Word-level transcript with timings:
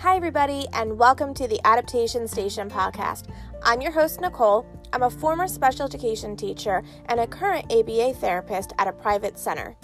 Hi, 0.00 0.16
everybody, 0.16 0.66
and 0.72 0.98
welcome 0.98 1.34
to 1.34 1.46
the 1.46 1.60
Adaptation 1.66 2.26
Station 2.26 2.70
podcast. 2.70 3.26
I'm 3.62 3.82
your 3.82 3.92
host, 3.92 4.18
Nicole. 4.18 4.64
I'm 4.94 5.02
a 5.02 5.10
former 5.10 5.46
special 5.46 5.84
education 5.84 6.38
teacher 6.38 6.82
and 7.10 7.20
a 7.20 7.26
current 7.26 7.70
ABA 7.70 8.14
therapist 8.14 8.72
at 8.78 8.88
a 8.88 8.94
private 8.94 9.38
center. 9.38 9.76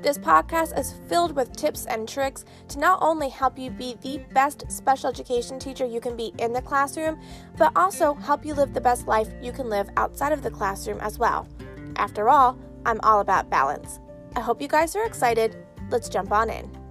This 0.00 0.16
podcast 0.16 0.78
is 0.78 0.94
filled 1.08 1.34
with 1.34 1.56
tips 1.56 1.86
and 1.86 2.08
tricks 2.08 2.44
to 2.68 2.78
not 2.78 3.00
only 3.02 3.28
help 3.28 3.58
you 3.58 3.72
be 3.72 3.96
the 4.00 4.18
best 4.32 4.70
special 4.70 5.10
education 5.10 5.58
teacher 5.58 5.84
you 5.84 6.00
can 6.00 6.16
be 6.16 6.32
in 6.38 6.52
the 6.52 6.62
classroom, 6.62 7.20
but 7.58 7.72
also 7.74 8.14
help 8.14 8.46
you 8.46 8.54
live 8.54 8.74
the 8.74 8.80
best 8.80 9.08
life 9.08 9.32
you 9.42 9.50
can 9.50 9.68
live 9.68 9.88
outside 9.96 10.30
of 10.30 10.44
the 10.44 10.52
classroom 10.52 11.00
as 11.00 11.18
well. 11.18 11.48
After 11.96 12.28
all, 12.28 12.56
I'm 12.86 13.00
all 13.00 13.18
about 13.18 13.50
balance. 13.50 13.98
I 14.36 14.40
hope 14.40 14.62
you 14.62 14.68
guys 14.68 14.94
are 14.94 15.04
excited. 15.04 15.56
Let's 15.90 16.08
jump 16.08 16.30
on 16.30 16.48
in. 16.48 16.83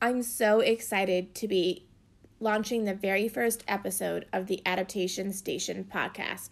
I'm 0.00 0.22
so 0.22 0.60
excited 0.60 1.34
to 1.36 1.48
be 1.48 1.86
launching 2.38 2.84
the 2.84 2.92
very 2.92 3.28
first 3.28 3.64
episode 3.66 4.26
of 4.30 4.46
the 4.46 4.60
Adaptation 4.66 5.32
Station 5.32 5.88
podcast. 5.90 6.50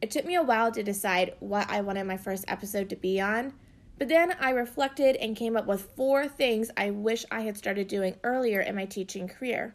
It 0.00 0.12
took 0.12 0.24
me 0.24 0.36
a 0.36 0.44
while 0.44 0.70
to 0.70 0.82
decide 0.84 1.34
what 1.40 1.68
I 1.68 1.80
wanted 1.80 2.04
my 2.04 2.16
first 2.16 2.44
episode 2.46 2.88
to 2.90 2.96
be 2.96 3.20
on, 3.20 3.54
but 3.98 4.08
then 4.08 4.36
I 4.38 4.50
reflected 4.50 5.16
and 5.16 5.36
came 5.36 5.56
up 5.56 5.66
with 5.66 5.90
four 5.96 6.28
things 6.28 6.70
I 6.76 6.90
wish 6.90 7.24
I 7.32 7.40
had 7.40 7.56
started 7.56 7.88
doing 7.88 8.14
earlier 8.22 8.60
in 8.60 8.76
my 8.76 8.84
teaching 8.84 9.26
career. 9.26 9.74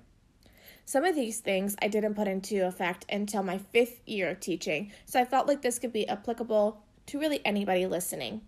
Some 0.86 1.04
of 1.04 1.14
these 1.14 1.42
things 1.42 1.76
I 1.82 1.90
didn't 1.90 2.16
put 2.16 2.30
into 2.30 2.66
effect 2.66 3.06
until 3.10 3.44
my 3.44 3.58
fifth 3.58 4.00
year 4.06 4.30
of 4.30 4.40
teaching, 4.40 4.94
so 5.06 5.20
I 5.20 5.26
felt 5.26 5.48
like 5.48 5.62
this 5.62 5.78
could 5.78 5.92
be 5.92 6.08
applicable 6.08 6.82
to 7.08 7.20
really 7.20 7.46
anybody 7.46 7.86
listening. 7.86 8.44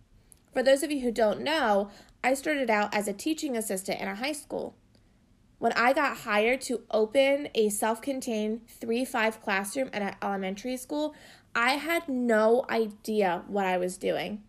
For 0.53 0.63
those 0.63 0.81
of 0.81 0.91
you 0.91 1.01
who 1.01 1.11
don't 1.11 1.41
know, 1.41 1.91
I 2.23 2.33
started 2.33 2.69
out 2.69 2.93
as 2.93 3.07
a 3.07 3.13
teaching 3.13 3.55
assistant 3.55 4.01
in 4.01 4.07
a 4.07 4.15
high 4.15 4.33
school. 4.33 4.75
When 5.57 5.73
I 5.73 5.93
got 5.93 6.17
hired 6.19 6.61
to 6.61 6.81
open 6.91 7.49
a 7.55 7.69
self 7.69 8.01
contained 8.01 8.67
3 8.67 9.05
5 9.05 9.41
classroom 9.41 9.89
at 9.93 10.01
an 10.01 10.15
elementary 10.21 10.77
school, 10.77 11.15
I 11.55 11.71
had 11.71 12.07
no 12.07 12.65
idea 12.69 13.43
what 13.47 13.65
I 13.65 13.77
was 13.77 13.97
doing. 13.97 14.43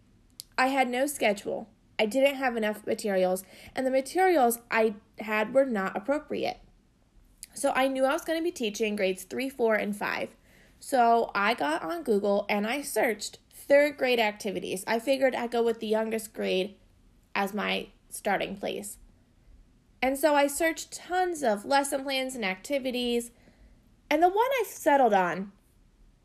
I 0.58 0.68
had 0.68 0.88
no 0.88 1.06
schedule. 1.06 1.68
I 1.98 2.06
didn't 2.06 2.36
have 2.36 2.56
enough 2.56 2.86
materials, 2.86 3.44
and 3.74 3.86
the 3.86 3.91
materials 3.91 4.58
I 4.70 4.94
had 5.18 5.52
were 5.52 5.66
not 5.66 5.96
appropriate. 5.96 6.58
So 7.52 7.72
I 7.74 7.88
knew 7.88 8.04
I 8.04 8.12
was 8.12 8.24
going 8.24 8.38
to 8.38 8.44
be 8.44 8.52
teaching 8.52 8.96
grades 8.96 9.24
3, 9.24 9.48
4, 9.48 9.74
and 9.74 9.96
5. 9.96 10.30
So 10.78 11.30
I 11.34 11.54
got 11.54 11.82
on 11.82 12.02
Google 12.02 12.46
and 12.48 12.66
I 12.66 12.80
searched 12.80 13.38
third 13.52 13.98
grade 13.98 14.18
activities. 14.18 14.82
I 14.86 14.98
figured 14.98 15.34
I'd 15.34 15.50
go 15.50 15.62
with 15.62 15.80
the 15.80 15.86
youngest 15.86 16.32
grade 16.32 16.74
as 17.34 17.54
my 17.54 17.88
starting 18.08 18.56
place. 18.56 18.98
And 20.02 20.18
so 20.18 20.34
I 20.34 20.46
searched 20.46 20.92
tons 20.92 21.42
of 21.42 21.64
lesson 21.64 22.02
plans 22.04 22.34
and 22.34 22.44
activities, 22.44 23.30
and 24.10 24.22
the 24.22 24.28
one 24.28 24.38
I 24.38 24.64
settled 24.66 25.12
on 25.12 25.52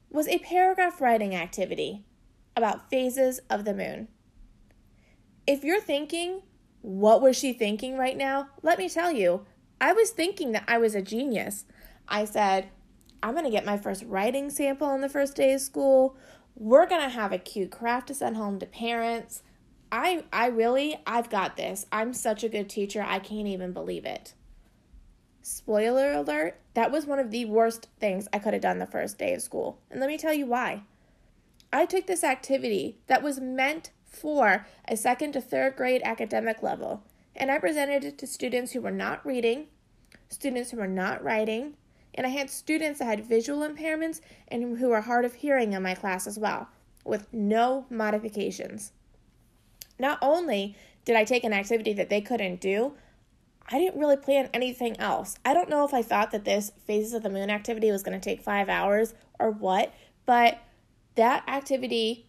was 0.09 0.27
a 0.27 0.39
paragraph 0.39 1.01
writing 1.01 1.35
activity 1.35 2.05
about 2.55 2.89
phases 2.89 3.39
of 3.49 3.65
the 3.65 3.73
moon. 3.73 4.07
If 5.45 5.63
you're 5.63 5.81
thinking, 5.81 6.41
what 6.81 7.21
was 7.21 7.37
she 7.37 7.51
thinking 7.51 7.97
right 7.97 8.15
now? 8.15 8.49
Let 8.61 8.79
me 8.79 8.87
tell 8.87 9.11
you, 9.11 9.45
I 9.81 9.91
was 9.91 10.11
thinking 10.11 10.53
that 10.53 10.63
I 10.67 10.77
was 10.77 10.95
a 10.95 11.01
genius. 11.01 11.65
I 12.07 12.25
said, 12.25 12.69
I'm 13.21 13.33
going 13.33 13.45
to 13.45 13.51
get 13.51 13.65
my 13.65 13.77
first 13.77 14.03
writing 14.03 14.49
sample 14.49 14.87
on 14.87 15.01
the 15.01 15.09
first 15.09 15.35
day 15.35 15.53
of 15.53 15.61
school. 15.61 16.15
We're 16.55 16.87
going 16.87 17.01
to 17.01 17.09
have 17.09 17.33
a 17.33 17.37
cute 17.37 17.71
craft 17.71 18.07
to 18.07 18.13
send 18.13 18.37
home 18.37 18.59
to 18.59 18.65
parents. 18.65 19.43
I 19.95 20.25
I 20.33 20.47
really 20.47 20.97
I've 21.07 21.29
got 21.29 21.55
this. 21.55 21.85
I'm 21.89 22.13
such 22.13 22.43
a 22.43 22.49
good 22.49 22.69
teacher. 22.69 23.01
I 23.01 23.19
can't 23.19 23.47
even 23.47 23.71
believe 23.71 24.03
it. 24.03 24.33
Spoiler 25.41 26.11
alert, 26.11 26.59
that 26.73 26.91
was 26.91 27.05
one 27.05 27.17
of 27.17 27.31
the 27.31 27.45
worst 27.45 27.87
things 27.97 28.27
I 28.33 28.39
could 28.39 28.51
have 28.51 28.61
done 28.61 28.79
the 28.79 28.85
first 28.85 29.17
day 29.17 29.33
of 29.33 29.41
school. 29.41 29.79
And 29.89 30.01
let 30.01 30.09
me 30.09 30.17
tell 30.17 30.33
you 30.33 30.47
why. 30.47 30.83
I 31.71 31.85
took 31.85 32.07
this 32.07 32.25
activity 32.25 32.97
that 33.07 33.23
was 33.23 33.39
meant 33.39 33.91
for 34.05 34.67
a 34.85 34.97
second 34.97 35.31
to 35.31 35.39
third 35.39 35.77
grade 35.77 36.01
academic 36.03 36.61
level 36.61 37.03
and 37.33 37.49
I 37.49 37.57
presented 37.57 38.03
it 38.03 38.17
to 38.17 38.27
students 38.27 38.73
who 38.73 38.81
were 38.81 38.91
not 38.91 39.25
reading, 39.25 39.67
students 40.27 40.71
who 40.71 40.77
were 40.77 40.87
not 40.87 41.23
writing, 41.23 41.75
and 42.13 42.27
I 42.27 42.31
had 42.31 42.49
students 42.49 42.99
that 42.99 43.05
had 43.05 43.25
visual 43.25 43.65
impairments 43.65 44.19
and 44.49 44.77
who 44.77 44.89
were 44.89 45.01
hard 45.01 45.23
of 45.23 45.35
hearing 45.35 45.71
in 45.71 45.83
my 45.83 45.95
class 45.95 46.27
as 46.27 46.37
well, 46.37 46.67
with 47.05 47.33
no 47.33 47.85
modifications. 47.89 48.91
Not 49.97 50.19
only 50.21 50.75
did 51.03 51.15
I 51.15 51.23
take 51.23 51.43
an 51.43 51.53
activity 51.53 51.93
that 51.93 52.09
they 52.09 52.21
couldn't 52.21 52.59
do, 52.59 52.93
I 53.67 53.79
didn't 53.79 53.99
really 53.99 54.17
plan 54.17 54.49
anything 54.53 54.99
else. 54.99 55.37
I 55.43 55.53
don't 55.53 55.69
know 55.69 55.85
if 55.85 55.93
I 55.93 56.01
thought 56.01 56.31
that 56.31 56.45
this 56.45 56.71
Phases 56.85 57.13
of 57.13 57.23
the 57.23 57.29
Moon 57.29 57.49
activity 57.49 57.91
was 57.91 58.03
going 58.03 58.19
to 58.19 58.23
take 58.23 58.41
five 58.41 58.69
hours 58.69 59.13
or 59.39 59.49
what, 59.49 59.93
but 60.25 60.59
that 61.15 61.47
activity 61.47 62.27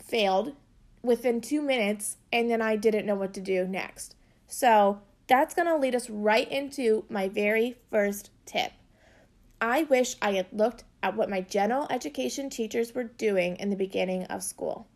failed 0.00 0.54
within 1.02 1.40
two 1.40 1.62
minutes, 1.62 2.16
and 2.32 2.50
then 2.50 2.60
I 2.60 2.76
didn't 2.76 3.06
know 3.06 3.14
what 3.14 3.34
to 3.34 3.40
do 3.40 3.66
next. 3.66 4.14
So 4.46 5.00
that's 5.26 5.54
going 5.54 5.68
to 5.68 5.76
lead 5.76 5.94
us 5.94 6.10
right 6.10 6.50
into 6.50 7.04
my 7.08 7.28
very 7.28 7.76
first 7.90 8.30
tip. 8.44 8.72
I 9.60 9.84
wish 9.84 10.16
I 10.20 10.32
had 10.32 10.46
looked 10.52 10.84
at 11.02 11.16
what 11.16 11.30
my 11.30 11.40
general 11.40 11.86
education 11.90 12.50
teachers 12.50 12.94
were 12.94 13.04
doing 13.04 13.56
in 13.56 13.70
the 13.70 13.76
beginning 13.76 14.24
of 14.24 14.42
school. 14.42 14.86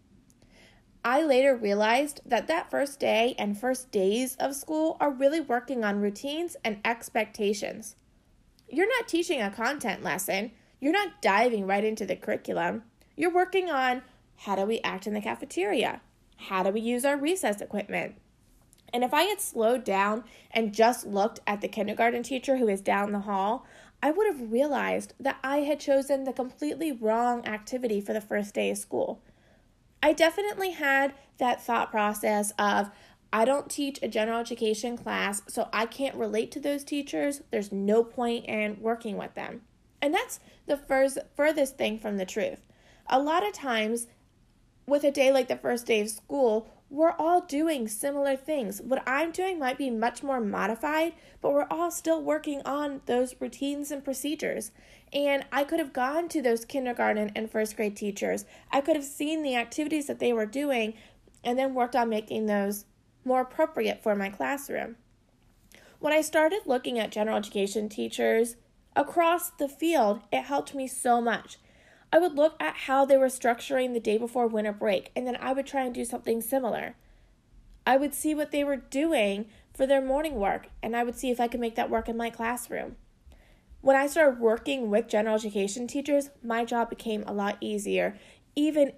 I 1.04 1.22
later 1.22 1.56
realized 1.56 2.20
that 2.26 2.46
that 2.48 2.70
first 2.70 3.00
day 3.00 3.34
and 3.38 3.58
first 3.58 3.90
days 3.90 4.36
of 4.36 4.54
school 4.54 4.98
are 5.00 5.10
really 5.10 5.40
working 5.40 5.82
on 5.82 6.00
routines 6.00 6.56
and 6.62 6.78
expectations. 6.84 7.96
You're 8.68 8.88
not 8.88 9.08
teaching 9.08 9.40
a 9.40 9.50
content 9.50 10.02
lesson, 10.02 10.52
you're 10.78 10.92
not 10.92 11.22
diving 11.22 11.66
right 11.66 11.84
into 11.84 12.04
the 12.04 12.16
curriculum. 12.16 12.82
You're 13.16 13.32
working 13.32 13.70
on 13.70 14.02
how 14.36 14.56
do 14.56 14.64
we 14.64 14.80
act 14.80 15.06
in 15.06 15.14
the 15.14 15.20
cafeteria? 15.20 16.00
How 16.36 16.62
do 16.62 16.70
we 16.70 16.80
use 16.80 17.04
our 17.04 17.16
recess 17.16 17.60
equipment? 17.60 18.16
And 18.92 19.04
if 19.04 19.14
I 19.14 19.22
had 19.24 19.40
slowed 19.40 19.84
down 19.84 20.24
and 20.50 20.74
just 20.74 21.06
looked 21.06 21.40
at 21.46 21.60
the 21.60 21.68
kindergarten 21.68 22.22
teacher 22.22 22.56
who 22.56 22.68
is 22.68 22.80
down 22.80 23.12
the 23.12 23.20
hall, 23.20 23.66
I 24.02 24.10
would 24.10 24.26
have 24.26 24.50
realized 24.52 25.14
that 25.20 25.38
I 25.44 25.58
had 25.58 25.80
chosen 25.80 26.24
the 26.24 26.32
completely 26.32 26.92
wrong 26.92 27.46
activity 27.46 28.00
for 28.00 28.12
the 28.12 28.20
first 28.20 28.54
day 28.54 28.70
of 28.70 28.78
school. 28.78 29.22
I 30.02 30.12
definitely 30.12 30.70
had 30.70 31.14
that 31.38 31.62
thought 31.62 31.90
process 31.90 32.52
of, 32.58 32.90
I 33.32 33.44
don't 33.44 33.70
teach 33.70 33.98
a 34.02 34.08
general 34.08 34.40
education 34.40 34.96
class, 34.96 35.42
so 35.46 35.68
I 35.72 35.86
can't 35.86 36.16
relate 36.16 36.50
to 36.52 36.60
those 36.60 36.82
teachers. 36.82 37.42
There's 37.50 37.70
no 37.70 38.02
point 38.02 38.46
in 38.46 38.80
working 38.80 39.16
with 39.16 39.34
them. 39.34 39.62
And 40.02 40.12
that's 40.12 40.40
the 40.66 40.76
first 40.76 41.18
furthest 41.36 41.76
thing 41.76 41.98
from 41.98 42.16
the 42.16 42.26
truth. 42.26 42.66
A 43.08 43.20
lot 43.20 43.46
of 43.46 43.52
times, 43.52 44.06
with 44.86 45.04
a 45.04 45.10
day 45.10 45.30
like 45.30 45.48
the 45.48 45.56
first 45.56 45.86
day 45.86 46.00
of 46.00 46.08
school, 46.08 46.68
we're 46.90 47.12
all 47.12 47.42
doing 47.42 47.86
similar 47.86 48.34
things. 48.34 48.82
What 48.82 49.02
I'm 49.06 49.30
doing 49.30 49.60
might 49.60 49.78
be 49.78 49.90
much 49.90 50.24
more 50.24 50.40
modified, 50.40 51.14
but 51.40 51.52
we're 51.52 51.68
all 51.70 51.92
still 51.92 52.20
working 52.20 52.62
on 52.66 53.00
those 53.06 53.36
routines 53.38 53.92
and 53.92 54.04
procedures. 54.04 54.72
And 55.12 55.44
I 55.52 55.62
could 55.62 55.78
have 55.78 55.92
gone 55.92 56.28
to 56.30 56.42
those 56.42 56.64
kindergarten 56.64 57.30
and 57.36 57.48
first 57.50 57.76
grade 57.76 57.96
teachers. 57.96 58.44
I 58.72 58.80
could 58.80 58.96
have 58.96 59.04
seen 59.04 59.42
the 59.42 59.54
activities 59.54 60.08
that 60.08 60.18
they 60.18 60.32
were 60.32 60.46
doing 60.46 60.94
and 61.44 61.56
then 61.56 61.74
worked 61.74 61.94
on 61.94 62.08
making 62.08 62.46
those 62.46 62.86
more 63.24 63.40
appropriate 63.40 64.02
for 64.02 64.16
my 64.16 64.28
classroom. 64.28 64.96
When 66.00 66.12
I 66.12 66.22
started 66.22 66.62
looking 66.66 66.98
at 66.98 67.12
general 67.12 67.36
education 67.36 67.88
teachers 67.88 68.56
across 68.96 69.50
the 69.50 69.68
field, 69.68 70.22
it 70.32 70.42
helped 70.42 70.74
me 70.74 70.88
so 70.88 71.20
much 71.20 71.58
I 72.12 72.18
would 72.18 72.34
look 72.34 72.56
at 72.60 72.76
how 72.76 73.04
they 73.04 73.16
were 73.16 73.26
structuring 73.26 73.92
the 73.92 74.00
day 74.00 74.18
before 74.18 74.46
winter 74.46 74.72
break, 74.72 75.12
and 75.14 75.26
then 75.26 75.36
I 75.40 75.52
would 75.52 75.66
try 75.66 75.82
and 75.84 75.94
do 75.94 76.04
something 76.04 76.40
similar. 76.40 76.96
I 77.86 77.96
would 77.96 78.14
see 78.14 78.34
what 78.34 78.50
they 78.50 78.64
were 78.64 78.76
doing 78.76 79.46
for 79.72 79.86
their 79.86 80.02
morning 80.02 80.34
work, 80.34 80.68
and 80.82 80.96
I 80.96 81.04
would 81.04 81.16
see 81.16 81.30
if 81.30 81.40
I 81.40 81.48
could 81.48 81.60
make 81.60 81.76
that 81.76 81.90
work 81.90 82.08
in 82.08 82.16
my 82.16 82.30
classroom. 82.30 82.96
When 83.80 83.96
I 83.96 84.08
started 84.08 84.40
working 84.40 84.90
with 84.90 85.08
general 85.08 85.36
education 85.36 85.86
teachers, 85.86 86.30
my 86.42 86.64
job 86.64 86.90
became 86.90 87.22
a 87.22 87.32
lot 87.32 87.56
easier, 87.60 88.18
even 88.54 88.92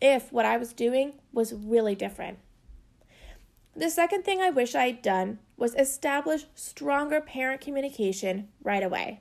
if 0.00 0.32
what 0.32 0.46
I 0.46 0.56
was 0.56 0.72
doing 0.72 1.14
was 1.32 1.52
really 1.52 1.94
different. 1.94 2.38
The 3.74 3.90
second 3.90 4.24
thing 4.24 4.40
I 4.40 4.48
wish 4.48 4.74
I 4.74 4.86
had 4.86 5.02
done 5.02 5.40
was 5.58 5.74
establish 5.74 6.46
stronger 6.54 7.20
parent 7.20 7.60
communication 7.60 8.48
right 8.62 8.82
away. 8.82 9.20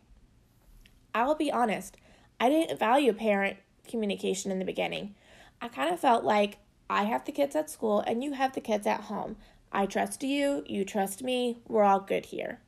I'll 1.13 1.35
be 1.35 1.51
honest, 1.51 1.97
I 2.39 2.49
didn't 2.49 2.79
value 2.79 3.13
parent 3.13 3.57
communication 3.87 4.51
in 4.51 4.59
the 4.59 4.65
beginning. 4.65 5.15
I 5.61 5.67
kind 5.67 5.93
of 5.93 5.99
felt 5.99 6.23
like 6.23 6.57
I 6.89 7.03
have 7.03 7.25
the 7.25 7.31
kids 7.31 7.55
at 7.55 7.69
school 7.69 8.01
and 8.01 8.23
you 8.23 8.33
have 8.33 8.53
the 8.53 8.61
kids 8.61 8.85
at 8.85 9.01
home. 9.01 9.37
I 9.71 9.85
trust 9.85 10.23
you, 10.23 10.63
you 10.67 10.85
trust 10.85 11.23
me, 11.23 11.57
we're 11.67 11.83
all 11.83 11.99
good 11.99 12.27
here. 12.27 12.59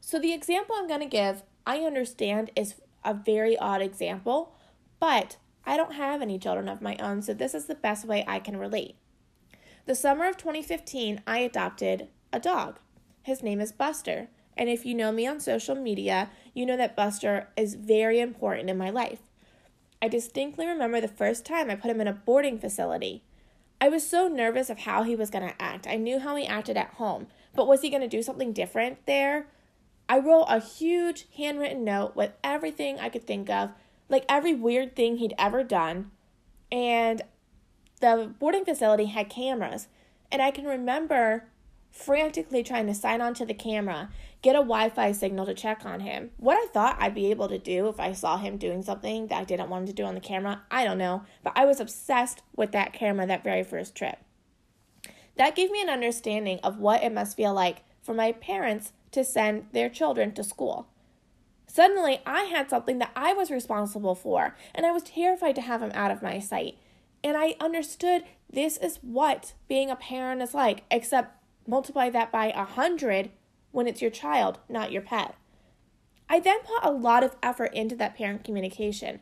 So, 0.00 0.18
the 0.18 0.32
example 0.32 0.74
I'm 0.76 0.88
going 0.88 1.00
to 1.00 1.06
give, 1.06 1.44
I 1.64 1.78
understand 1.78 2.50
is 2.56 2.74
a 3.04 3.14
very 3.14 3.56
odd 3.56 3.82
example, 3.82 4.52
but 4.98 5.36
I 5.64 5.76
don't 5.76 5.94
have 5.94 6.20
any 6.20 6.38
children 6.38 6.68
of 6.68 6.82
my 6.82 6.96
own, 6.96 7.22
so 7.22 7.34
this 7.34 7.54
is 7.54 7.66
the 7.66 7.74
best 7.76 8.04
way 8.04 8.24
I 8.26 8.40
can 8.40 8.56
relate. 8.56 8.96
The 9.86 9.94
summer 9.94 10.28
of 10.28 10.36
2015, 10.36 11.22
I 11.26 11.38
adopted 11.38 12.08
a 12.32 12.40
dog. 12.40 12.78
His 13.22 13.42
name 13.42 13.60
is 13.60 13.70
Buster. 13.70 14.28
And 14.56 14.68
if 14.68 14.84
you 14.84 14.94
know 14.94 15.12
me 15.12 15.26
on 15.26 15.40
social 15.40 15.74
media, 15.74 16.30
you 16.54 16.66
know 16.66 16.76
that 16.76 16.96
Buster 16.96 17.48
is 17.56 17.74
very 17.74 18.20
important 18.20 18.70
in 18.70 18.78
my 18.78 18.90
life. 18.90 19.20
I 20.00 20.08
distinctly 20.08 20.66
remember 20.66 21.00
the 21.00 21.08
first 21.08 21.46
time 21.46 21.70
I 21.70 21.76
put 21.76 21.90
him 21.90 22.00
in 22.00 22.08
a 22.08 22.12
boarding 22.12 22.58
facility. 22.58 23.22
I 23.80 23.88
was 23.88 24.08
so 24.08 24.28
nervous 24.28 24.70
of 24.70 24.80
how 24.80 25.02
he 25.02 25.16
was 25.16 25.30
going 25.30 25.48
to 25.48 25.62
act. 25.62 25.86
I 25.86 25.96
knew 25.96 26.18
how 26.18 26.36
he 26.36 26.46
acted 26.46 26.76
at 26.76 26.94
home, 26.94 27.26
but 27.54 27.66
was 27.66 27.82
he 27.82 27.90
going 27.90 28.02
to 28.02 28.08
do 28.08 28.22
something 28.22 28.52
different 28.52 29.06
there? 29.06 29.46
I 30.08 30.18
wrote 30.18 30.44
a 30.48 30.60
huge 30.60 31.26
handwritten 31.36 31.84
note 31.84 32.14
with 32.14 32.32
everything 32.44 33.00
I 33.00 33.08
could 33.08 33.26
think 33.26 33.48
of, 33.48 33.70
like 34.08 34.24
every 34.28 34.54
weird 34.54 34.94
thing 34.94 35.16
he'd 35.16 35.34
ever 35.38 35.64
done. 35.64 36.10
And 36.70 37.22
the 38.00 38.32
boarding 38.38 38.64
facility 38.64 39.06
had 39.06 39.30
cameras. 39.30 39.88
And 40.30 40.42
I 40.42 40.50
can 40.50 40.64
remember 40.64 41.44
frantically 41.90 42.62
trying 42.62 42.86
to 42.86 42.94
sign 42.94 43.20
on 43.20 43.34
to 43.34 43.46
the 43.46 43.54
camera, 43.54 44.10
get 44.42 44.56
a 44.56 44.58
Wi 44.58 44.88
Fi 44.90 45.12
signal 45.12 45.46
to 45.46 45.54
check 45.54 45.86
on 45.86 46.00
him. 46.00 46.30
What 46.36 46.56
I 46.56 46.66
thought 46.72 46.96
I'd 46.98 47.14
be 47.14 47.30
able 47.30 47.48
to 47.48 47.58
do 47.58 47.88
if 47.88 48.00
I 48.00 48.12
saw 48.12 48.36
him 48.36 48.56
doing 48.56 48.82
something 48.82 49.28
that 49.28 49.40
I 49.40 49.44
didn't 49.44 49.70
want 49.70 49.82
him 49.82 49.86
to 49.88 50.02
do 50.02 50.04
on 50.04 50.14
the 50.14 50.20
camera, 50.20 50.62
I 50.70 50.84
don't 50.84 50.98
know. 50.98 51.22
But 51.42 51.54
I 51.56 51.64
was 51.64 51.80
obsessed 51.80 52.42
with 52.54 52.72
that 52.72 52.92
camera 52.92 53.26
that 53.26 53.44
very 53.44 53.62
first 53.62 53.94
trip. 53.94 54.18
That 55.36 55.56
gave 55.56 55.70
me 55.70 55.80
an 55.80 55.88
understanding 55.88 56.58
of 56.62 56.78
what 56.78 57.02
it 57.02 57.12
must 57.12 57.36
feel 57.36 57.54
like 57.54 57.78
for 58.02 58.14
my 58.14 58.32
parents 58.32 58.92
to 59.12 59.24
send 59.24 59.66
their 59.72 59.88
children 59.88 60.32
to 60.32 60.44
school. 60.44 60.88
Suddenly, 61.66 62.20
I 62.26 62.42
had 62.42 62.68
something 62.68 62.98
that 62.98 63.12
I 63.16 63.32
was 63.32 63.50
responsible 63.50 64.14
for, 64.14 64.56
and 64.74 64.84
I 64.84 64.90
was 64.90 65.04
terrified 65.04 65.54
to 65.54 65.62
have 65.62 65.80
him 65.80 65.92
out 65.94 66.10
of 66.10 66.22
my 66.22 66.38
sight. 66.38 66.76
And 67.24 67.36
I 67.36 67.54
understood 67.60 68.24
this 68.50 68.76
is 68.76 68.98
what 69.00 69.54
being 69.68 69.90
a 69.90 69.96
parent 69.96 70.42
is 70.42 70.52
like, 70.52 70.82
except 70.90 71.38
multiply 71.66 72.10
that 72.10 72.32
by 72.32 72.46
a 72.50 72.64
hundred 72.64 73.30
when 73.72 73.86
it's 73.86 74.00
your 74.00 74.10
child, 74.10 74.60
not 74.68 74.92
your 74.92 75.02
pet. 75.02 75.34
I 76.28 76.40
then 76.40 76.60
put 76.60 76.82
a 76.82 76.90
lot 76.90 77.24
of 77.24 77.36
effort 77.42 77.74
into 77.74 77.96
that 77.96 78.16
parent 78.16 78.44
communication. 78.44 79.20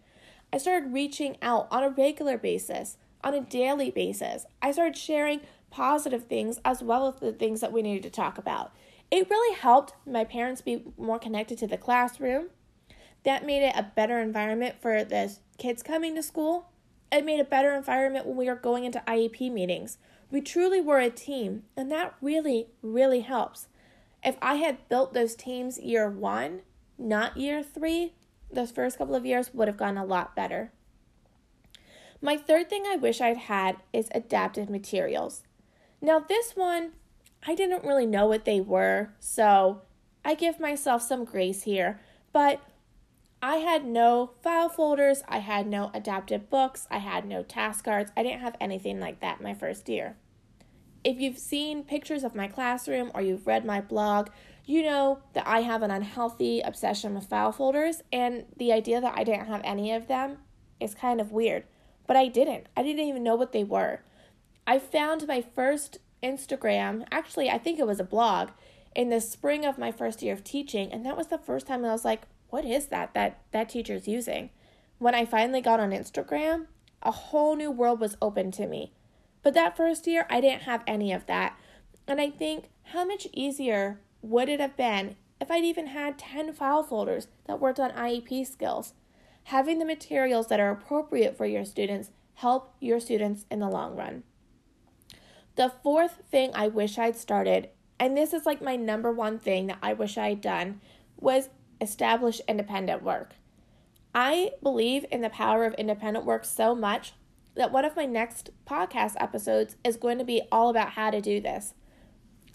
I 0.53 0.59
started 0.59 0.93
reaching 0.93 1.37
out 1.41 1.67
on 1.71 1.83
a 1.83 1.89
regular 1.89 2.37
basis, 2.37 2.99
on 3.25 3.35
a 3.35 3.41
daily 3.41 3.91
basis. 3.91 4.47
I 4.61 4.73
started 4.73 4.97
sharing 4.97 5.41
positive 5.71 6.25
things 6.25 6.61
as 6.65 6.83
well 6.83 7.09
as 7.09 7.21
the 7.21 7.33
things 7.33 7.61
that 7.61 7.73
we 7.73 7.83
needed 7.83 8.03
to 8.05 8.11
talk 8.11 8.39
about. 8.39 8.73
It 9.11 9.31
really 9.31 9.57
helped 9.57 9.95
my 10.07 10.25
parents 10.25 10.61
be 10.61 10.85
more 10.97 11.19
connected 11.19 11.59
to 11.59 11.67
the 11.67 11.77
classroom. 11.77 12.51
That 13.25 13.45
made 13.45 13.63
it 13.63 13.75
a 13.77 13.91
better 13.95 14.19
environment 14.19 14.77
for 14.81 15.05
the 15.05 15.37
kids 15.59 15.83
coming 15.83 16.15
to 16.15 16.23
school. 16.23 16.71
It 17.13 17.25
made 17.25 17.41
a 17.41 17.45
better 17.45 17.73
environment 17.73 18.27
when 18.27 18.37
we 18.37 18.47
were 18.47 18.55
going 18.55 18.85
into 18.85 19.03
IEP 19.07 19.53
meetings. 19.53 19.99
We 20.31 20.41
truly 20.41 20.81
were 20.81 21.01
a 21.01 21.11
team, 21.11 21.65
and 21.77 21.91
that 21.91 22.15
really, 22.21 22.69
really 22.83 23.21
helps. 23.21 23.67
If 24.25 24.37
I 24.43 24.57
had 24.57 24.89
built 24.89 25.15
those 25.15 25.35
teams 25.35 25.79
year 25.79 26.09
one, 26.11 26.63
not 26.99 27.37
year 27.37 27.63
three, 27.63 28.15
those 28.53 28.71
first 28.71 28.99
couple 28.99 29.15
of 29.15 29.25
years 29.25 29.55
would 29.55 29.69
have 29.69 29.77
gone 29.77 29.97
a 29.97 30.05
lot 30.05 30.37
better. 30.37 30.73
My 32.21 32.37
third 32.37 32.69
thing 32.69 32.85
I 32.87 32.97
wish 32.97 33.21
I'd 33.21 33.37
had 33.37 33.77
is 33.93 34.11
adaptive 34.15 34.69
materials. 34.69 35.43
Now, 36.03 36.19
this 36.19 36.53
one 36.55 36.93
I 37.47 37.55
didn't 37.55 37.85
really 37.85 38.07
know 38.07 38.27
what 38.27 38.45
they 38.45 38.61
were, 38.61 39.11
so 39.19 39.83
I 40.25 40.35
give 40.35 40.61
myself 40.61 41.03
some 41.03 41.25
grace 41.25 41.63
here. 41.63 42.01
But 42.33 42.61
I 43.43 43.57
had 43.57 43.87
no 43.87 44.33
file 44.43 44.69
folders, 44.69 45.23
I 45.27 45.39
had 45.39 45.67
no 45.67 45.91
adaptive 45.95 46.51
books, 46.51 46.87
I 46.91 46.99
had 46.99 47.25
no 47.25 47.43
task 47.43 47.87
cards. 47.87 48.13
I 48.17 48.23
didn't 48.23 48.43
have 48.43 48.57
anything 48.61 49.01
like 49.01 49.21
that 49.21 49.41
my 49.41 49.55
first 49.55 49.89
year. 49.89 50.17
If 51.03 51.19
you've 51.19 51.39
seen 51.39 51.85
pictures 51.85 52.25
of 52.25 52.35
my 52.35 52.47
classroom 52.47 53.11
or 53.15 53.23
you've 53.23 53.47
read 53.47 53.65
my 53.65 53.81
blog, 53.81 54.29
you 54.67 54.83
know 54.83 55.21
that 55.33 55.47
I 55.47 55.61
have 55.61 55.83
an 55.83 55.91
unhealthy 55.91 56.61
obsession 56.61 57.15
with 57.15 57.27
file 57.27 57.53
folders, 57.53 58.03
and 58.13 58.45
the 58.57 58.73
idea 58.73 59.01
that 59.01 59.17
I 59.17 59.25
didn't 59.25 59.47
have 59.47 59.63
any 59.65 59.93
of 59.93 60.09
them 60.09 60.39
is 60.79 60.95
kind 60.95 61.21
of 61.21 61.33
weird. 61.33 61.65
But 62.07 62.17
I 62.17 62.29
didn't. 62.29 62.67
I 62.77 62.83
didn't 62.83 63.07
even 63.07 63.23
know 63.23 63.35
what 63.35 63.53
they 63.53 63.65
were. 63.65 64.01
I 64.67 64.79
found 64.79 65.27
my 65.27 65.41
first 65.41 65.99
Instagram. 66.23 67.07
Actually, 67.11 67.49
I 67.49 67.59
think 67.59 67.79
it 67.79 67.87
was 67.87 68.01
a 68.01 68.05
blog 68.05 68.51
in 68.95 69.09
the 69.09 69.21
spring 69.21 69.65
of 69.65 69.79
my 69.79 69.91
first 69.91 70.23
year 70.23 70.35
of 70.35 70.45
teaching, 70.45 70.93
and 70.93 71.07
that 71.07 71.17
was 71.17 71.29
the 71.29 71.39
first 71.39 71.67
time 71.67 71.85
I 71.85 71.93
was 71.93 72.05
like, 72.05 72.23
"What 72.51 72.65
is 72.65 72.87
that 72.89 73.15
that 73.15 73.41
that 73.53 73.71
teacher's 73.71 74.07
using?" 74.07 74.51
When 74.99 75.15
I 75.15 75.25
finally 75.25 75.63
got 75.63 75.81
on 75.81 75.93
Instagram, 75.93 76.67
a 77.03 77.11
whole 77.11 77.57
new 77.57 77.71
world 77.71 78.01
was 78.01 78.19
open 78.21 78.51
to 78.53 78.67
me. 78.67 78.93
But 79.43 79.55
that 79.55 79.77
first 79.77 80.07
year, 80.07 80.27
I 80.29 80.41
didn't 80.41 80.63
have 80.63 80.83
any 80.87 81.13
of 81.13 81.27
that. 81.27 81.57
And 82.07 82.21
I 82.21 82.31
think 82.31 82.71
how 82.85 83.05
much 83.05 83.27
easier 83.33 84.01
would 84.23 84.49
it 84.49 84.61
have 84.61 84.77
been 84.77 85.17
if 85.41 85.51
I'd 85.51 85.65
even 85.65 85.89
had 85.89 86.19
10 86.19 86.53
file 86.53 86.83
folders 86.83 87.29
that 87.47 87.61
worked 87.61 87.81
on 87.81 87.93
IEP 87.93 88.47
skills? 88.47 88.95
Having 89.45 89.79
the 89.79 89.85
materials 89.85 90.49
that 90.49 90.61
are 90.61 90.71
appropriate 90.71 91.37
for 91.37 91.47
your 91.47 91.65
students 91.65 92.11
help 92.35 92.75
your 92.81 93.01
students 93.01 93.47
in 93.51 93.61
the 93.61 93.69
long 93.69 93.97
run. 93.97 94.23
The 95.57 95.73
fourth 95.83 96.23
thing 96.31 96.51
I 96.55 96.69
wish 96.69 96.99
I'd 96.99 97.17
started, 97.17 97.69
and 97.99 98.17
this 98.17 98.33
is 98.33 98.47
like 98.47 98.63
my 98.63 98.77
number 98.77 99.13
one 99.13 99.39
thing 99.39 99.67
that 99.67 99.79
I 99.83 99.93
wish 99.93 100.17
I 100.17 100.31
had 100.31 100.41
done, 100.41 100.81
was 101.19 101.51
establish 101.81 102.41
independent 102.47 103.03
work. 103.03 103.35
I 104.15 104.53
believe 104.63 105.05
in 105.11 105.21
the 105.21 105.31
power 105.31 105.65
of 105.65 105.75
independent 105.75 106.25
work 106.25 106.45
so 106.45 106.75
much 106.75 107.13
that 107.61 107.71
one 107.71 107.85
of 107.85 107.95
my 107.95 108.07
next 108.07 108.49
podcast 108.67 109.17
episodes 109.21 109.77
is 109.85 109.99
going 109.99 110.17
to 110.17 110.25
be 110.25 110.41
all 110.51 110.71
about 110.71 110.93
how 110.93 111.11
to 111.11 111.21
do 111.21 111.43
this. 111.43 111.75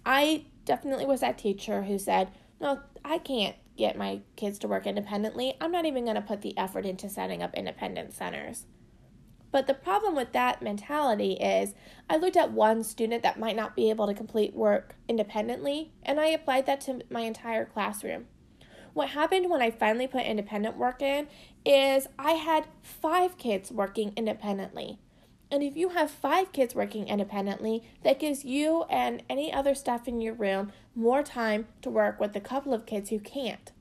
I 0.04 0.46
definitely 0.66 1.06
was 1.06 1.20
that 1.20 1.38
teacher 1.38 1.84
who 1.84 2.00
said, 2.00 2.32
No, 2.60 2.80
I 3.04 3.20
can't 3.20 3.56
get 3.78 4.00
my 4.00 4.22
kids 4.36 4.58
to 4.60 4.68
work 4.68 4.88
independently. 4.88 5.58
I'm 5.62 5.72
not 5.72 5.86
even 5.86 6.06
going 6.06 6.16
to 6.16 6.24
put 6.24 6.42
the 6.42 6.58
effort 6.58 6.88
into 6.88 7.08
setting 7.08 7.44
up 7.44 7.54
independent 7.54 8.14
centers. 8.14 8.66
But 9.52 9.68
the 9.68 9.76
problem 9.76 10.16
with 10.16 10.32
that 10.32 10.64
mentality 10.64 11.34
is 11.34 11.76
I 12.10 12.18
looked 12.18 12.36
at 12.36 12.52
one 12.52 12.84
student 12.84 13.22
that 13.22 13.40
might 13.40 13.56
not 13.56 13.76
be 13.76 13.92
able 13.92 14.08
to 14.08 14.14
complete 14.16 14.56
work 14.56 14.96
independently, 15.08 15.94
and 16.02 16.20
I 16.20 16.30
applied 16.30 16.66
that 16.66 16.82
to 16.82 17.02
my 17.12 17.22
entire 17.22 17.66
classroom. 17.66 18.26
What 18.96 19.10
happened 19.10 19.50
when 19.50 19.62
I 19.62 19.72
finally 19.72 20.08
put 20.08 20.24
independent 20.24 20.78
work 20.78 21.02
in 21.02 21.28
is 21.66 22.08
I 22.18 22.32
had 22.32 22.68
five 22.82 23.38
kids 23.38 23.70
working 23.70 24.14
independently. 24.16 25.00
And 25.52 25.62
if 25.62 25.76
you 25.76 25.90
have 25.90 26.10
five 26.10 26.54
kids 26.54 26.74
working 26.74 27.10
independently, 27.10 27.84
that 28.04 28.22
gives 28.22 28.46
you 28.46 28.86
and 28.90 29.22
any 29.30 29.52
other 29.52 29.76
staff 29.76 30.08
in 30.08 30.22
your 30.22 30.34
room 30.34 30.72
more 30.96 31.24
time 31.24 31.68
to 31.82 31.90
work 31.90 32.22
with 32.22 32.34
a 32.38 32.40
couple 32.40 32.74
of 32.74 32.86
kids 32.86 33.10
who 33.10 33.20
can't. 33.20 33.74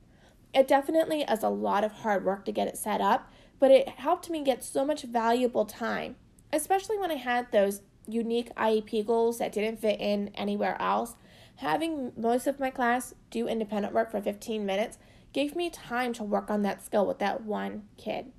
It 0.53 0.67
definitely 0.67 1.21
is 1.21 1.43
a 1.43 1.49
lot 1.49 1.85
of 1.85 1.93
hard 1.93 2.25
work 2.25 2.43
to 2.43 2.51
get 2.51 2.67
it 2.67 2.77
set 2.77 2.99
up, 2.99 3.31
but 3.57 3.71
it 3.71 3.87
helped 3.87 4.29
me 4.29 4.43
get 4.43 4.65
so 4.65 4.83
much 4.83 5.03
valuable 5.03 5.63
time, 5.63 6.17
especially 6.51 6.97
when 6.97 7.11
I 7.11 7.15
had 7.15 7.53
those 7.53 7.79
unique 8.05 8.53
IEP 8.55 9.07
goals 9.07 9.37
that 9.37 9.53
didn't 9.53 9.79
fit 9.79 10.01
in 10.01 10.31
anywhere 10.35 10.75
else. 10.81 11.15
Having 11.57 12.13
most 12.17 12.47
of 12.47 12.59
my 12.59 12.69
class 12.69 13.13
do 13.29 13.47
independent 13.47 13.93
work 13.93 14.11
for 14.11 14.21
15 14.21 14.65
minutes 14.65 14.97
gave 15.33 15.55
me 15.55 15.69
time 15.69 16.13
to 16.13 16.23
work 16.23 16.49
on 16.49 16.61
that 16.61 16.85
skill 16.85 17.05
with 17.05 17.19
that 17.19 17.43
one 17.43 17.83
kid. 17.97 18.31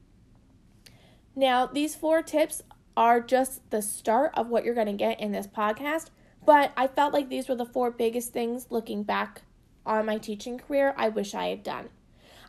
Now, 1.35 1.67
these 1.67 1.95
four 1.95 2.23
tips 2.23 2.63
are 2.97 3.21
just 3.21 3.71
the 3.71 3.83
start 3.83 4.33
of 4.35 4.49
what 4.49 4.65
you're 4.65 4.75
going 4.75 4.87
to 4.87 4.93
get 4.93 5.21
in 5.21 5.33
this 5.33 5.47
podcast, 5.47 6.07
but 6.45 6.73
I 6.77 6.87
felt 6.87 7.13
like 7.13 7.29
these 7.29 7.49
were 7.49 7.55
the 7.55 7.67
four 7.67 7.91
biggest 7.91 8.33
things 8.33 8.67
looking 8.71 9.03
back 9.03 9.43
on 9.85 10.07
my 10.07 10.19
teaching 10.19 10.59
career 10.59 10.95
I 10.97 11.09
wish 11.09 11.35
I 11.35 11.49
had 11.49 11.63
done. 11.63 11.91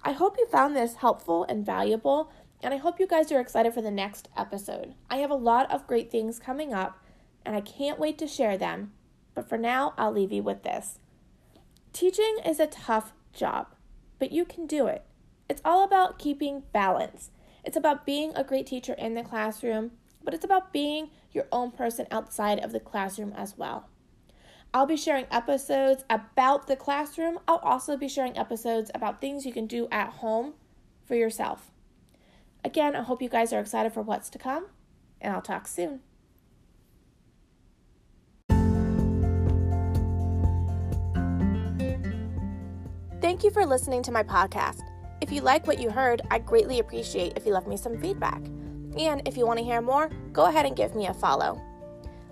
I 0.03 0.13
hope 0.13 0.37
you 0.37 0.47
found 0.47 0.75
this 0.75 0.95
helpful 0.95 1.45
and 1.49 1.65
valuable 1.65 2.31
and 2.61 2.73
I 2.73 2.77
hope 2.77 2.99
you 2.99 3.07
guys 3.07 3.31
are 3.31 3.39
excited 3.39 3.73
for 3.73 3.81
the 3.81 3.91
next 3.91 4.29
episode. 4.35 4.95
I 5.09 5.17
have 5.17 5.29
a 5.29 5.35
lot 5.35 5.71
of 5.71 5.87
great 5.87 6.09
things 6.11 6.39
coming 6.39 6.73
up, 6.73 7.03
and 7.45 7.55
I 7.55 7.61
can't 7.61 7.99
wait 7.99 8.17
to 8.17 8.27
share 8.27 8.57
them. 8.57 8.93
But 9.37 9.47
for 9.47 9.59
now, 9.59 9.93
I'll 9.99 10.11
leave 10.11 10.33
you 10.33 10.41
with 10.41 10.63
this 10.63 10.97
Teaching 11.93 12.39
is 12.43 12.59
a 12.59 12.65
tough 12.65 13.13
job, 13.33 13.67
but 14.17 14.31
you 14.31 14.45
can 14.45 14.65
do 14.65 14.87
it. 14.87 15.03
It's 15.47 15.61
all 15.63 15.83
about 15.83 16.17
keeping 16.17 16.63
balance. 16.73 17.29
It's 17.63 17.77
about 17.77 18.03
being 18.03 18.33
a 18.35 18.43
great 18.43 18.65
teacher 18.65 18.93
in 18.93 19.13
the 19.13 19.21
classroom, 19.21 19.91
but 20.23 20.33
it's 20.33 20.43
about 20.43 20.73
being 20.73 21.11
your 21.31 21.45
own 21.51 21.69
person 21.69 22.07
outside 22.09 22.57
of 22.57 22.71
the 22.71 22.79
classroom 22.79 23.31
as 23.37 23.55
well. 23.55 23.87
I'll 24.73 24.87
be 24.87 24.97
sharing 24.97 25.27
episodes 25.29 26.03
about 26.09 26.65
the 26.65 26.75
classroom. 26.75 27.37
I'll 27.47 27.57
also 27.57 27.95
be 27.95 28.09
sharing 28.09 28.35
episodes 28.39 28.89
about 28.95 29.21
things 29.21 29.45
you 29.45 29.53
can 29.53 29.67
do 29.67 29.87
at 29.91 30.13
home 30.13 30.55
for 31.05 31.13
yourself. 31.13 31.69
Again, 32.65 32.95
I 32.95 33.03
hope 33.03 33.21
you 33.21 33.29
guys 33.29 33.53
are 33.53 33.59
excited 33.59 33.93
for 33.93 34.01
what's 34.01 34.31
to 34.31 34.39
come, 34.39 34.65
and 35.21 35.31
I'll 35.31 35.43
talk 35.43 35.67
soon. 35.67 35.99
Thank 43.27 43.43
you 43.43 43.51
for 43.51 43.65
listening 43.65 44.01
to 44.03 44.11
my 44.13 44.23
podcast. 44.23 44.83
If 45.19 45.33
you 45.33 45.41
like 45.41 45.67
what 45.67 45.81
you 45.81 45.89
heard, 45.89 46.21
I'd 46.31 46.45
greatly 46.45 46.79
appreciate 46.79 47.33
if 47.35 47.45
you 47.45 47.51
left 47.51 47.67
me 47.67 47.75
some 47.75 47.99
feedback. 47.99 48.41
And 48.97 49.21
if 49.25 49.35
you 49.35 49.45
want 49.45 49.59
to 49.59 49.65
hear 49.65 49.81
more, 49.81 50.09
go 50.31 50.45
ahead 50.45 50.65
and 50.65 50.77
give 50.77 50.95
me 50.95 51.07
a 51.07 51.13
follow. 51.13 51.61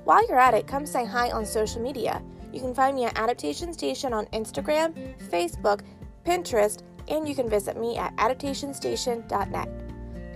While 0.05 0.25
you're 0.29 0.39
at 0.39 0.53
it, 0.53 0.67
come 0.67 0.85
say 0.85 1.03
hi 1.03 1.31
on 1.31 1.45
social 1.45 1.81
media. 1.81 2.23
You 2.53 2.61
can 2.61 2.73
find 2.73 2.95
me 2.95 3.03
at 3.03 3.19
Adaptation 3.19 3.73
Station 3.73 4.13
on 4.13 4.27
Instagram, 4.27 4.95
Facebook, 5.29 5.81
Pinterest, 6.25 6.81
and 7.09 7.27
you 7.27 7.35
can 7.35 7.49
visit 7.49 7.77
me 7.77 7.97
at 7.97 8.15
adaptationstation.net. 8.15 9.69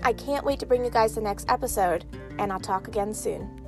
I 0.04 0.12
can't 0.12 0.46
wait 0.46 0.60
to 0.60 0.66
bring 0.66 0.84
you 0.84 0.92
guys 0.92 1.16
the 1.16 1.22
next 1.22 1.50
episode, 1.50 2.04
and 2.38 2.52
I'll 2.52 2.60
talk 2.60 2.90
again 2.90 3.14
soon. 3.14 3.62